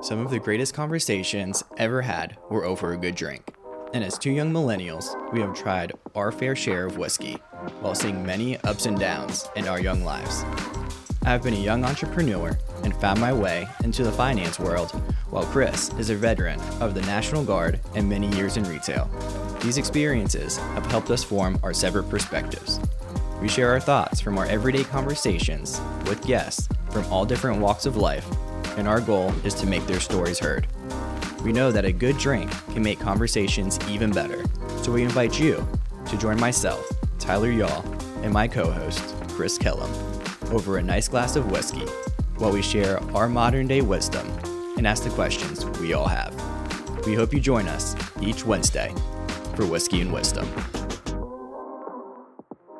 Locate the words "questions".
45.10-45.66